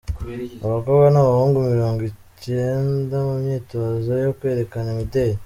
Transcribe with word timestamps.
Abakobwa 0.65 1.07
n’abahungu 1.11 1.57
mirongo 1.71 2.01
ikenda 2.11 3.15
mu 3.27 3.33
myitozo 3.43 4.11
yo 4.25 4.31
kwerekana 4.37 4.87
imideri 4.95 5.37